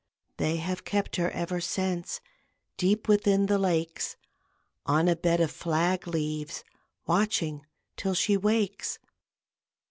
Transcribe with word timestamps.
They 0.37 0.55
have 0.57 0.83
kept 0.83 1.17
her 1.17 1.29
ever 1.29 1.61
since 1.61 2.21
Deep 2.75 3.07
within 3.07 3.45
the 3.45 3.59
lakes, 3.59 4.15
On 4.87 5.07
a 5.07 5.15
bed 5.15 5.39
of 5.39 5.51
flag 5.51 6.07
leaves, 6.07 6.63
Watching 7.05 7.67
till 7.97 8.15
she 8.15 8.35
wakes. 8.35 8.97